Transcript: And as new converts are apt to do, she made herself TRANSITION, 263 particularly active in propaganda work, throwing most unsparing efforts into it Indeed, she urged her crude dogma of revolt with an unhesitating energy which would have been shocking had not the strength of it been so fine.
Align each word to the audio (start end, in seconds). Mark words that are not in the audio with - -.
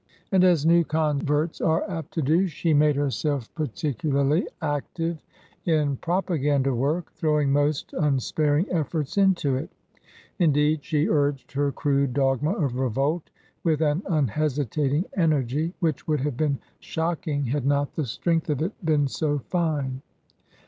And 0.31 0.43
as 0.43 0.65
new 0.65 0.83
converts 0.83 1.61
are 1.61 1.87
apt 1.87 2.11
to 2.15 2.23
do, 2.23 2.47
she 2.47 2.73
made 2.73 2.95
herself 2.95 3.53
TRANSITION, 3.53 3.99
263 4.01 4.47
particularly 4.47 4.47
active 4.59 5.23
in 5.63 5.97
propaganda 5.97 6.73
work, 6.73 7.11
throwing 7.13 7.51
most 7.51 7.93
unsparing 7.93 8.65
efforts 8.71 9.15
into 9.19 9.55
it 9.57 9.69
Indeed, 10.39 10.83
she 10.83 11.07
urged 11.07 11.51
her 11.51 11.71
crude 11.71 12.15
dogma 12.15 12.53
of 12.53 12.79
revolt 12.79 13.29
with 13.63 13.79
an 13.81 14.01
unhesitating 14.09 15.05
energy 15.15 15.71
which 15.81 16.07
would 16.07 16.21
have 16.21 16.35
been 16.35 16.57
shocking 16.79 17.43
had 17.45 17.67
not 17.67 17.93
the 17.93 18.07
strength 18.07 18.49
of 18.49 18.63
it 18.63 18.71
been 18.83 19.07
so 19.07 19.37
fine. 19.37 20.01